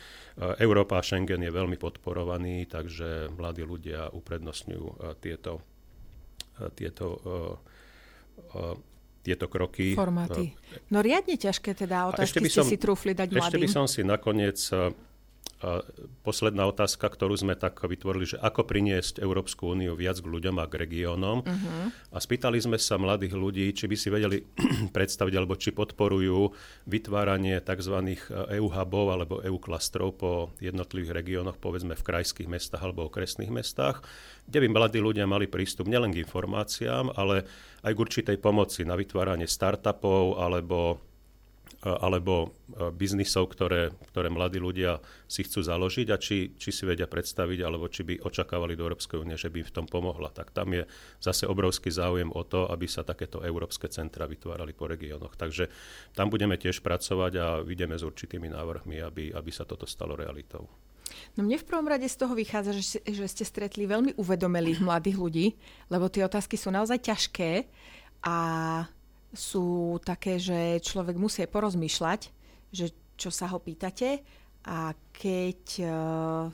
Európa 0.63 1.03
a 1.03 1.05
Schengen 1.05 1.43
je 1.43 1.51
veľmi 1.51 1.77
podporovaný, 1.77 2.71
takže 2.71 3.35
mladí 3.35 3.67
ľudia 3.67 4.15
uprednostňujú 4.15 4.87
e, 4.87 4.95
tieto, 5.19 5.53
tieto 6.79 7.07
tieto 9.19 9.51
kroky. 9.51 9.93
Formáty. 9.99 10.55
No 10.95 11.03
riadne 11.03 11.35
ťažké 11.35 11.75
teda 11.75 12.09
otázky 12.09 12.49
ste 12.49 12.63
som, 12.63 12.65
si 12.65 12.79
trúfli 12.79 13.13
dať 13.13 13.29
mladým. 13.35 13.45
Ešte 13.45 13.59
by 13.61 13.69
som 13.69 13.85
si 13.91 14.01
nakoniec 14.07 14.57
posledná 16.23 16.71
otázka, 16.71 17.11
ktorú 17.11 17.35
sme 17.35 17.59
tak 17.59 17.83
vytvorili, 17.83 18.31
že 18.31 18.39
ako 18.39 18.63
priniesť 18.63 19.19
Európsku 19.19 19.75
úniu 19.75 19.99
viac 19.99 20.23
k 20.23 20.31
ľuďom 20.31 20.55
a 20.63 20.71
k 20.71 20.87
regiónom. 20.87 21.43
Uh-huh. 21.43 21.91
A 22.15 22.19
spýtali 22.23 22.63
sme 22.63 22.79
sa 22.79 22.95
mladých 22.95 23.35
ľudí, 23.35 23.67
či 23.75 23.91
by 23.91 23.97
si 23.99 24.09
vedeli 24.09 24.39
predstaviť, 24.97 25.35
alebo 25.35 25.59
či 25.59 25.75
podporujú 25.75 26.55
vytváranie 26.87 27.59
tzv. 27.59 27.97
EU 28.55 28.69
hubov 28.71 29.07
alebo 29.11 29.43
EU 29.43 29.59
klastrov 29.59 30.15
po 30.15 30.55
jednotlivých 30.63 31.15
regiónoch, 31.19 31.59
povedzme 31.59 31.99
v 31.99 32.07
krajských 32.07 32.47
mestách 32.47 32.83
alebo 32.87 33.11
okresných 33.11 33.51
mestách, 33.51 34.07
kde 34.47 34.63
by 34.63 34.69
mladí 34.71 35.03
ľudia 35.03 35.27
mali 35.27 35.51
prístup 35.51 35.91
nielen 35.91 36.15
k 36.15 36.23
informáciám, 36.23 37.19
ale 37.19 37.43
aj 37.83 37.93
k 37.95 38.03
určitej 38.03 38.37
pomoci 38.39 38.87
na 38.87 38.95
vytváranie 38.95 39.51
startupov 39.51 40.39
alebo 40.39 41.08
alebo 41.83 42.59
biznisov, 42.99 43.55
ktoré, 43.55 43.95
ktoré 44.11 44.29
mladí 44.35 44.59
ľudia 44.59 44.99
si 45.31 45.47
chcú 45.47 45.63
založiť 45.63 46.07
a 46.11 46.19
či, 46.19 46.59
či 46.59 46.75
si 46.75 46.83
vedia 46.83 47.07
predstaviť, 47.07 47.59
alebo 47.63 47.87
či 47.87 48.03
by 48.03 48.19
očakávali 48.27 48.75
do 48.75 48.83
Európskej 48.91 49.23
únie, 49.23 49.39
že 49.39 49.47
by 49.47 49.63
im 49.63 49.69
v 49.71 49.75
tom 49.75 49.87
pomohla. 49.87 50.35
Tak 50.35 50.51
tam 50.51 50.75
je 50.75 50.83
zase 51.23 51.47
obrovský 51.47 51.95
záujem 51.95 52.35
o 52.35 52.43
to, 52.43 52.67
aby 52.67 52.91
sa 52.91 53.07
takéto 53.07 53.47
európske 53.47 53.87
centra 53.87 54.27
vytvárali 54.27 54.75
po 54.75 54.91
regiónoch. 54.91 55.39
Takže 55.39 55.71
tam 56.19 56.35
budeme 56.35 56.59
tiež 56.59 56.83
pracovať 56.83 57.33
a 57.39 57.47
vidíme 57.63 57.95
s 57.95 58.03
určitými 58.03 58.51
návrhmi, 58.51 58.99
aby, 58.99 59.31
aby 59.31 59.51
sa 59.55 59.63
toto 59.63 59.87
stalo 59.87 60.19
realitou. 60.19 60.67
No 61.39 61.47
mne 61.47 61.63
v 61.63 61.69
prvom 61.69 61.89
rade 61.89 62.05
z 62.11 62.19
toho 62.19 62.35
vychádza, 62.35 62.75
že, 62.75 63.01
že 63.07 63.27
ste 63.31 63.45
stretli 63.47 63.87
veľmi 63.87 64.19
uvedomelých 64.19 64.83
mladých 64.83 65.17
ľudí, 65.17 65.47
lebo 65.89 66.11
tie 66.11 66.27
otázky 66.27 66.59
sú 66.59 66.69
naozaj 66.69 67.01
ťažké 67.07 67.65
a 68.27 68.37
sú 69.33 69.99
také, 70.05 70.41
že 70.41 70.81
človek 70.81 71.17
musí 71.21 71.45
porozmýšľať, 71.45 72.21
že 72.73 72.93
čo 73.19 73.29
sa 73.29 73.51
ho 73.53 73.59
pýtate 73.61 74.25
a 74.65 74.95
keď 75.13 75.61
uh, 75.85 76.49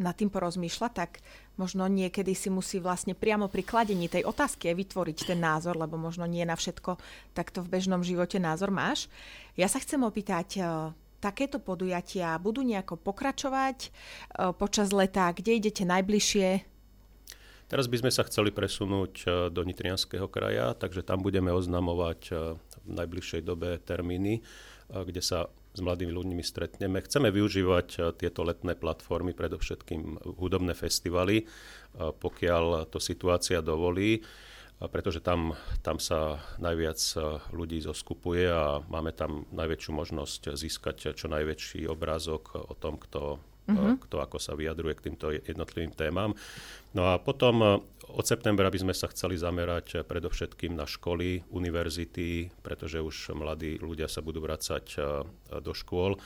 nad 0.00 0.14
tým 0.16 0.30
porozmýšľa, 0.32 0.88
tak 0.94 1.20
možno 1.60 1.84
niekedy 1.90 2.32
si 2.32 2.48
musí 2.48 2.80
vlastne 2.80 3.12
priamo 3.12 3.50
pri 3.52 3.66
kladení 3.66 4.08
tej 4.08 4.24
otázky 4.24 4.72
vytvoriť 4.72 5.28
ten 5.28 5.40
názor, 5.42 5.76
lebo 5.76 6.00
možno 6.00 6.24
nie 6.24 6.44
na 6.46 6.56
všetko 6.56 6.96
takto 7.36 7.60
v 7.60 7.70
bežnom 7.76 8.00
živote 8.00 8.40
názor 8.40 8.72
máš. 8.72 9.10
Ja 9.60 9.68
sa 9.68 9.82
chcem 9.82 10.00
opýtať, 10.00 10.48
uh, 10.62 10.94
takéto 11.20 11.60
podujatia 11.60 12.40
budú 12.40 12.64
nejako 12.64 12.96
pokračovať 12.96 13.78
uh, 13.90 14.56
počas 14.56 14.94
leta, 14.94 15.28
kde 15.34 15.60
idete 15.60 15.84
najbližšie? 15.84 16.69
Teraz 17.70 17.86
by 17.86 18.02
sme 18.02 18.10
sa 18.10 18.26
chceli 18.26 18.50
presunúť 18.50 19.12
e, 19.22 19.26
do 19.54 19.62
Nitrianského 19.62 20.26
kraja, 20.26 20.74
takže 20.74 21.06
tam 21.06 21.22
budeme 21.22 21.54
oznamovať 21.54 22.20
e, 22.26 22.32
v 22.58 22.90
najbližšej 22.98 23.46
dobe 23.46 23.78
termíny, 23.86 24.42
e, 24.42 24.42
kde 24.90 25.22
sa 25.22 25.46
s 25.70 25.78
mladými 25.78 26.10
ľuďmi 26.10 26.42
stretneme. 26.42 26.98
Chceme 26.98 27.30
využívať 27.30 28.18
tieto 28.18 28.42
letné 28.42 28.74
platformy, 28.74 29.38
predovšetkým 29.38 30.18
hudobné 30.42 30.74
festivaly, 30.74 31.46
pokiaľ 31.94 32.90
to 32.90 32.98
situácia 32.98 33.62
dovolí, 33.62 34.18
pretože 34.90 35.22
tam, 35.22 35.54
tam 35.86 36.02
sa 36.02 36.42
najviac 36.58 36.98
ľudí 37.54 37.78
zoskupuje 37.86 38.50
a 38.50 38.82
máme 38.82 39.14
tam 39.14 39.46
najväčšiu 39.54 39.92
možnosť 39.94 40.58
získať 40.58 41.14
čo 41.14 41.30
najväčší 41.30 41.86
obrázok 41.86 42.66
o 42.66 42.74
tom, 42.74 42.98
kto 42.98 43.38
uh-huh. 43.76 43.96
kto 44.02 44.16
ako 44.22 44.36
sa 44.42 44.58
vyjadruje 44.58 44.94
k 44.98 45.04
týmto 45.10 45.26
jednotlivým 45.30 45.94
témam. 45.94 46.34
No 46.94 47.10
a 47.10 47.22
potom 47.22 47.54
eh, 47.62 47.70
od 48.10 48.24
septembra 48.26 48.66
by 48.70 48.78
sme 48.82 48.94
sa 48.94 49.06
chceli 49.10 49.38
zamerať 49.38 49.86
eh, 49.94 49.96
predovšetkým 50.02 50.74
na 50.74 50.88
školy, 50.88 51.46
univerzity, 51.54 52.50
pretože 52.64 52.98
už 52.98 53.36
mladí 53.38 53.78
ľudia 53.78 54.10
sa 54.10 54.20
budú 54.20 54.42
vrácať 54.42 54.84
do 55.62 55.72
škôl 55.74 56.18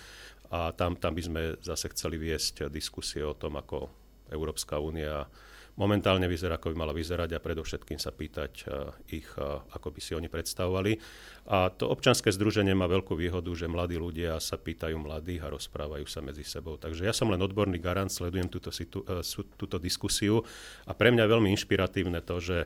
a 0.53 0.71
tam, 0.77 0.95
tam 0.95 1.13
by 1.17 1.23
sme 1.25 1.43
zase 1.65 1.91
chceli 1.97 2.21
viesť 2.21 2.69
diskusie 2.69 3.25
o 3.25 3.35
tom, 3.35 3.57
ako 3.59 3.89
Európska 4.31 4.79
únia 4.79 5.27
momentálne 5.75 6.31
vyzerá, 6.31 6.57
ako 6.57 6.71
by 6.71 6.77
mala 6.79 6.95
vyzerať 6.95 7.35
a 7.35 7.43
predovšetkým 7.43 7.99
sa 7.99 8.15
pýtať 8.15 8.67
ich, 9.11 9.27
ako 9.75 9.89
by 9.91 10.01
si 10.01 10.15
oni 10.15 10.31
predstavovali. 10.31 10.99
A 11.51 11.69
to 11.69 11.91
občanské 11.91 12.31
združenie 12.31 12.73
má 12.73 12.87
veľkú 12.87 13.19
výhodu, 13.19 13.51
že 13.53 13.67
mladí 13.67 13.99
ľudia 13.99 14.39
sa 14.39 14.57
pýtajú 14.57 14.97
mladých 14.97 15.45
a 15.45 15.53
rozprávajú 15.53 16.07
sa 16.07 16.23
medzi 16.23 16.47
sebou. 16.47 16.79
Takže 16.79 17.05
ja 17.05 17.13
som 17.13 17.29
len 17.29 17.43
odborný 17.43 17.83
garant, 17.83 18.09
sledujem 18.09 18.47
túto, 18.49 18.71
situ, 18.71 19.03
e, 19.05 19.21
túto 19.59 19.77
diskusiu 19.83 20.47
a 20.87 20.95
pre 20.95 21.11
mňa 21.11 21.27
je 21.27 21.33
veľmi 21.35 21.49
inšpiratívne 21.53 22.23
to, 22.23 22.39
že 22.39 22.59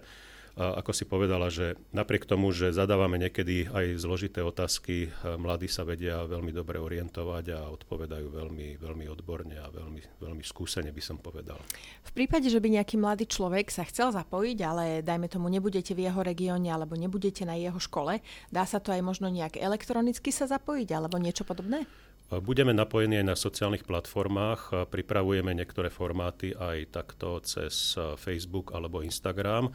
ako 0.59 0.91
si 0.91 1.07
povedala, 1.07 1.47
že 1.55 1.79
napriek 1.95 2.27
tomu, 2.27 2.51
že 2.51 2.75
zadávame 2.75 3.15
niekedy 3.23 3.71
aj 3.71 4.03
zložité 4.03 4.43
otázky, 4.43 5.07
mladí 5.39 5.71
sa 5.71 5.87
vedia 5.87 6.27
veľmi 6.27 6.51
dobre 6.51 6.83
orientovať 6.83 7.45
a 7.55 7.71
odpovedajú 7.71 8.27
veľmi, 8.27 8.75
veľmi 8.83 9.07
odborne 9.07 9.55
a 9.55 9.71
veľmi, 9.71 10.19
veľmi 10.19 10.43
skúsene 10.43 10.91
by 10.91 11.03
som 11.03 11.23
povedal. 11.23 11.63
V 12.03 12.11
prípade, 12.11 12.51
že 12.51 12.59
by 12.59 12.75
nejaký 12.75 12.99
mladý 12.99 13.31
človek 13.31 13.71
sa 13.71 13.87
chcel 13.87 14.11
zapojiť, 14.11 14.59
ale 14.67 14.85
dajme 15.07 15.31
tomu 15.31 15.47
nebudete 15.47 15.95
v 15.95 16.11
jeho 16.11 16.21
regióne 16.27 16.75
alebo 16.75 16.99
nebudete 16.99 17.47
na 17.47 17.55
jeho 17.55 17.79
škole, 17.79 18.19
dá 18.51 18.67
sa 18.67 18.83
to 18.83 18.91
aj 18.91 18.99
možno 18.99 19.31
nejak 19.31 19.55
elektronicky 19.63 20.35
sa 20.35 20.51
zapojiť 20.51 20.91
alebo 20.91 21.23
niečo 21.23 21.47
podobné? 21.47 21.87
Budeme 22.29 22.77
napojení 22.77 23.25
aj 23.25 23.27
na 23.33 23.37
sociálnych 23.41 23.89
platformách, 23.89 24.93
pripravujeme 24.93 25.57
niektoré 25.57 25.89
formáty 25.89 26.53
aj 26.53 26.93
takto 26.93 27.41
cez 27.41 27.97
Facebook 28.21 28.77
alebo 28.77 29.01
Instagram. 29.01 29.73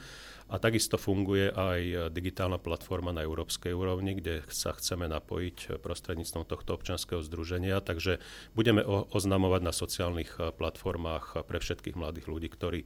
A 0.54 0.62
takisto 0.62 1.02
funguje 1.02 1.50
aj 1.50 2.14
digitálna 2.14 2.62
platforma 2.62 3.10
na 3.10 3.26
európskej 3.26 3.74
úrovni, 3.74 4.14
kde 4.22 4.46
sa 4.54 4.70
chceme 4.78 5.10
napojiť 5.10 5.82
prostredníctvom 5.82 6.46
tohto 6.46 6.78
občanského 6.78 7.26
združenia. 7.26 7.82
Takže 7.82 8.22
budeme 8.54 8.86
oznamovať 8.86 9.62
na 9.66 9.74
sociálnych 9.74 10.38
platformách 10.38 11.50
pre 11.50 11.58
všetkých 11.58 11.98
mladých 11.98 12.30
ľudí, 12.30 12.54
ktorí 12.54 12.86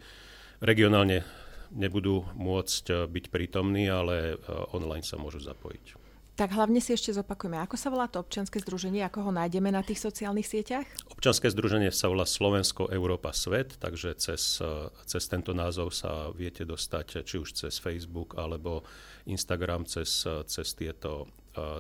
regionálne 0.63 1.27
nebudú 1.75 2.24
môcť 2.39 3.03
byť 3.12 3.25
prítomní, 3.36 3.91
ale 3.91 4.39
online 4.71 5.03
sa 5.03 5.19
môžu 5.19 5.43
zapojiť. 5.43 6.06
Tak 6.38 6.53
hlavne 6.53 6.77
si 6.77 6.94
ešte 6.94 7.10
zopakujeme, 7.17 7.58
ako 7.58 7.82
sa 7.82 7.89
volá 7.89 8.06
to 8.06 8.22
občianske 8.22 8.62
združenie, 8.62 9.01
ako 9.01 9.25
ho 9.25 9.32
nájdeme 9.34 9.74
na 9.74 9.82
tých 9.82 9.98
sociálnych 9.98 10.46
sieťach? 10.46 10.86
Občianske 11.10 11.50
združenie 11.50 11.89
sa 11.89 12.13
volá 12.13 12.29
Slovensko, 12.29 12.94
Európa, 12.94 13.34
Svet, 13.34 13.82
takže 13.82 14.13
cez, 14.22 14.62
cez 15.10 15.24
tento 15.25 15.58
názov 15.58 15.98
sa 15.98 16.29
viete 16.29 16.62
dostať 16.62 17.25
či 17.25 17.41
už 17.41 17.58
cez 17.58 17.82
Facebook 17.82 18.38
alebo 18.38 18.86
Instagram 19.25 19.89
cez, 19.89 20.29
cez, 20.46 20.67
tieto, 20.77 21.25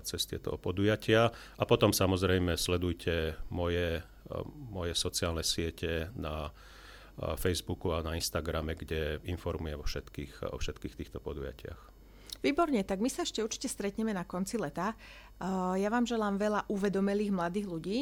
cez 0.01 0.25
tieto 0.25 0.57
podujatia. 0.57 1.29
A 1.61 1.63
potom 1.69 1.93
samozrejme 1.93 2.57
sledujte 2.57 3.37
moje, 3.53 4.01
moje 4.73 4.97
sociálne 4.97 5.45
siete 5.45 6.09
na 6.17 6.49
Facebooku 7.37 7.93
a 7.93 8.01
na 8.01 8.17
Instagrame, 8.17 8.73
kde 8.73 9.21
informujem 9.29 9.77
o 9.77 9.85
všetkých, 9.85 10.49
o 10.49 10.57
všetkých 10.57 10.97
týchto 10.97 11.21
podujatiach. 11.21 11.96
Výborne, 12.41 12.85
tak 12.85 13.01
my 13.01 13.09
sa 13.09 13.25
ešte 13.25 13.41
určite 13.41 13.69
stretneme 13.69 14.13
na 14.13 14.23
konci 14.23 14.57
leta. 14.57 14.93
Ja 15.77 15.89
vám 15.89 16.05
želám 16.05 16.37
veľa 16.37 16.69
uvedomelých 16.69 17.33
mladých 17.33 17.67
ľudí, 17.69 17.99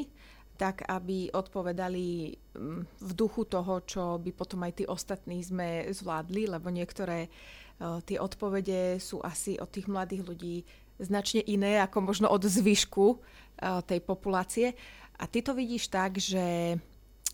tak 0.56 0.88
aby 0.88 1.36
odpovedali 1.36 2.32
mm, 2.56 2.82
v 2.96 3.12
duchu 3.12 3.44
toho, 3.44 3.84
čo 3.84 4.16
by 4.24 4.32
potom 4.32 4.64
aj 4.64 4.80
tí 4.80 4.84
ostatní 4.88 5.44
sme 5.44 5.84
zvládli, 5.92 6.48
lebo 6.48 6.72
niektoré 6.72 7.28
tie 8.08 8.16
odpovede 8.16 9.04
sú 9.04 9.20
asi 9.20 9.60
od 9.60 9.68
tých 9.68 9.92
mladých 9.92 10.24
ľudí 10.24 10.64
značne 10.96 11.44
iné 11.44 11.84
ako 11.84 12.08
možno 12.08 12.32
od 12.32 12.40
zvyšku 12.40 13.20
tej 13.84 14.00
populácie. 14.00 14.72
A 15.20 15.28
ty 15.28 15.44
to 15.44 15.52
vidíš 15.52 15.92
tak, 15.92 16.16
že 16.16 16.80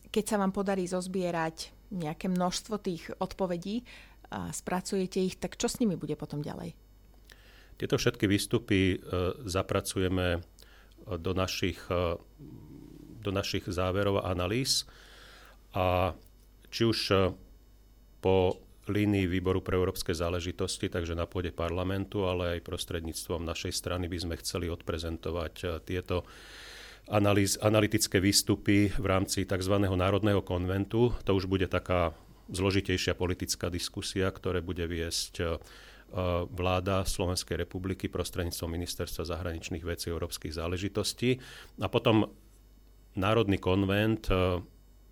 keď 0.09 0.23
sa 0.25 0.39
vám 0.41 0.49
podarí 0.49 0.89
zozbierať 0.89 1.69
nejaké 1.93 2.25
množstvo 2.25 2.81
tých 2.81 3.13
odpovedí 3.21 3.85
a 4.33 4.49
spracujete 4.49 5.21
ich, 5.21 5.37
tak 5.37 5.61
čo 5.61 5.69
s 5.69 5.77
nimi 5.77 5.93
bude 5.93 6.17
potom 6.17 6.41
ďalej? 6.41 6.73
Tieto 7.81 7.97
všetky 7.97 8.29
výstupy 8.29 8.79
e, 8.93 8.95
zapracujeme 9.49 10.37
e, 10.37 10.39
do 11.17 11.33
našich, 11.33 11.81
e, 11.89 12.13
do 13.25 13.31
našich 13.33 13.65
záverov 13.65 14.21
a 14.21 14.29
analýz 14.29 14.85
a 15.73 16.13
či 16.69 16.85
už 16.85 16.99
po 18.21 18.61
línii 18.85 19.25
Výboru 19.25 19.65
pre 19.65 19.81
európske 19.81 20.13
záležitosti, 20.13 20.93
takže 20.93 21.17
na 21.17 21.25
pôde 21.25 21.49
parlamentu, 21.49 22.29
ale 22.29 22.61
aj 22.61 22.69
prostredníctvom 22.69 23.41
našej 23.49 23.73
strany 23.73 24.05
by 24.05 24.17
sme 24.29 24.35
chceli 24.37 24.69
odprezentovať 24.69 25.81
tieto 25.81 26.21
analýz, 27.09 27.57
analytické 27.57 28.21
výstupy 28.21 28.93
v 28.93 29.05
rámci 29.09 29.49
tzv. 29.49 29.73
Národného 29.81 30.45
konventu. 30.45 31.17
To 31.25 31.31
už 31.33 31.49
bude 31.49 31.65
taká 31.65 32.13
zložitejšia 32.53 33.17
politická 33.17 33.73
diskusia, 33.73 34.29
ktoré 34.29 34.61
bude 34.61 34.85
viesť 34.85 35.59
vláda 36.51 37.07
Slovenskej 37.07 37.63
republiky 37.63 38.11
prostredníctvom 38.11 38.67
Ministerstva 38.67 39.23
zahraničných 39.23 39.83
vecí 39.87 40.11
európskych 40.11 40.55
záležitostí. 40.55 41.39
A 41.79 41.87
potom 41.87 42.27
Národný 43.15 43.59
konvent 43.59 44.27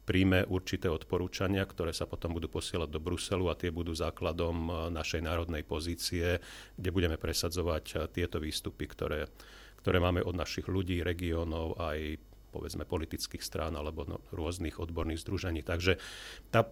príjme 0.09 0.41
určité 0.49 0.89
odporúčania, 0.89 1.61
ktoré 1.69 1.93
sa 1.93 2.09
potom 2.09 2.33
budú 2.33 2.49
posielať 2.49 2.89
do 2.89 2.97
Bruselu 2.97 3.45
a 3.45 3.53
tie 3.53 3.69
budú 3.69 3.93
základom 3.93 4.57
eh, 4.65 4.73
našej 4.89 5.21
národnej 5.21 5.61
pozície, 5.61 6.41
kde 6.73 6.89
budeme 6.89 7.21
presadzovať 7.21 8.09
tieto 8.09 8.41
výstupy, 8.41 8.89
ktoré, 8.89 9.29
ktoré 9.77 10.01
máme 10.01 10.25
od 10.25 10.33
našich 10.33 10.65
ľudí, 10.65 11.05
regiónov 11.05 11.77
aj 11.77 12.17
povedzme 12.49 12.89
politických 12.89 13.45
strán 13.45 13.77
alebo 13.77 14.09
no, 14.09 14.17
rôznych 14.33 14.81
odborných 14.81 15.21
združení. 15.21 15.61
Takže 15.61 16.01
tá, 16.49 16.65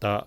tá, 0.00 0.24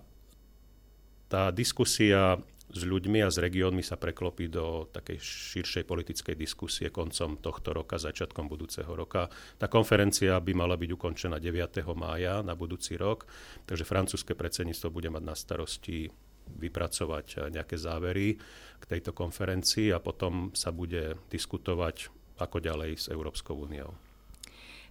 tá 1.26 1.50
diskusia 1.50 2.38
s 2.72 2.82
ľuďmi 2.88 3.20
a 3.22 3.30
s 3.30 3.38
regiónmi 3.38 3.84
sa 3.84 4.00
preklopí 4.00 4.48
do 4.48 4.88
takej 4.96 5.20
širšej 5.20 5.84
politickej 5.84 6.36
diskusie 6.40 6.88
koncom 6.88 7.36
tohto 7.38 7.76
roka, 7.76 8.00
začiatkom 8.00 8.48
budúceho 8.48 8.90
roka. 8.96 9.28
Tá 9.60 9.68
konferencia 9.68 10.40
by 10.40 10.56
mala 10.56 10.80
byť 10.80 10.90
ukončená 10.96 11.38
9. 11.38 11.84
mája 11.94 12.40
na 12.40 12.56
budúci 12.56 12.96
rok, 12.96 13.28
takže 13.68 13.84
francúzske 13.84 14.34
predsedníctvo 14.34 14.88
bude 14.88 15.12
mať 15.12 15.24
na 15.24 15.36
starosti 15.36 16.08
vypracovať 16.52 17.52
nejaké 17.52 17.76
závery 17.80 18.36
k 18.80 18.84
tejto 18.84 19.12
konferencii 19.16 19.92
a 19.92 20.00
potom 20.00 20.52
sa 20.56 20.72
bude 20.72 21.20
diskutovať 21.32 22.12
ako 22.40 22.58
ďalej 22.58 22.92
s 22.98 23.06
Európskou 23.12 23.54
úniou. 23.54 23.94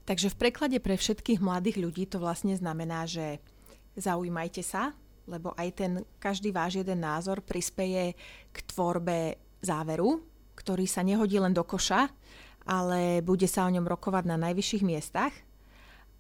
Takže 0.09 0.33
v 0.33 0.39
preklade 0.41 0.79
pre 0.81 0.97
všetkých 0.97 1.45
mladých 1.45 1.77
ľudí 1.77 2.05
to 2.09 2.23
vlastne 2.23 2.57
znamená, 2.57 3.05
že 3.05 3.43
zaujímajte 3.99 4.63
sa, 4.65 4.97
lebo 5.31 5.55
aj 5.55 5.69
ten 5.79 5.93
každý 6.19 6.51
váš 6.51 6.83
jeden 6.83 7.07
názor 7.07 7.39
prispeje 7.39 8.19
k 8.51 8.59
tvorbe 8.67 9.39
záveru, 9.63 10.19
ktorý 10.59 10.85
sa 10.91 11.07
nehodí 11.07 11.39
len 11.39 11.55
do 11.55 11.63
koša, 11.63 12.11
ale 12.67 13.23
bude 13.23 13.47
sa 13.47 13.65
o 13.65 13.73
ňom 13.73 13.87
rokovať 13.87 14.25
na 14.27 14.37
najvyšších 14.37 14.85
miestach 14.85 15.33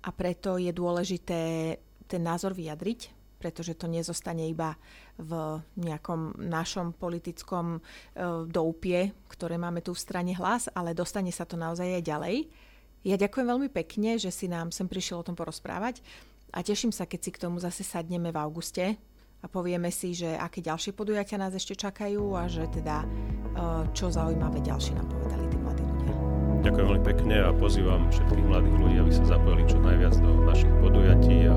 a 0.00 0.08
preto 0.14 0.56
je 0.56 0.72
dôležité 0.72 1.76
ten 2.08 2.22
názor 2.24 2.56
vyjadriť, 2.56 3.12
pretože 3.36 3.76
to 3.76 3.88
nezostane 3.88 4.48
iba 4.48 4.76
v 5.16 5.60
nejakom 5.80 6.40
našom 6.40 6.96
politickom 6.96 7.76
e, 7.76 7.80
doupie, 8.48 9.12
ktoré 9.28 9.56
máme 9.60 9.84
tu 9.84 9.92
v 9.92 10.02
strane 10.02 10.32
hlas, 10.36 10.68
ale 10.72 10.96
dostane 10.96 11.32
sa 11.32 11.44
to 11.44 11.60
naozaj 11.60 11.88
aj 11.88 12.04
ďalej. 12.04 12.36
Ja 13.00 13.16
ďakujem 13.16 13.48
veľmi 13.48 13.68
pekne, 13.72 14.20
že 14.20 14.28
si 14.28 14.44
nám 14.44 14.72
sem 14.72 14.84
prišiel 14.84 15.24
o 15.24 15.26
tom 15.26 15.36
porozprávať 15.36 16.04
a 16.50 16.58
teším 16.60 16.90
sa, 16.90 17.06
keď 17.06 17.20
si 17.20 17.30
k 17.30 17.42
tomu 17.42 17.62
zase 17.62 17.86
sadneme 17.86 18.34
v 18.34 18.38
auguste 18.38 18.98
a 19.40 19.46
povieme 19.48 19.88
si, 19.88 20.12
že 20.12 20.36
aké 20.36 20.60
ďalšie 20.60 20.92
podujatia 20.92 21.40
nás 21.40 21.54
ešte 21.56 21.78
čakajú 21.78 22.36
a 22.36 22.44
že 22.50 22.68
teda 22.68 23.02
e, 23.02 23.06
čo 23.96 24.12
zaujímavé 24.12 24.60
ďalšie 24.60 24.98
nám 24.98 25.08
povedali 25.08 25.44
tí 25.48 25.56
mladí 25.56 25.82
ľudia. 25.86 26.14
Ďakujem 26.60 26.86
veľmi 26.92 27.04
pekne 27.06 27.36
a 27.40 27.50
pozývam 27.56 28.02
všetkých 28.12 28.46
mladých 28.50 28.76
ľudí, 28.76 28.96
aby 29.00 29.12
sa 29.14 29.24
zapojili 29.24 29.64
čo 29.64 29.78
najviac 29.80 30.14
do 30.20 30.32
našich 30.44 30.72
podujatí 30.84 31.36
a 31.48 31.56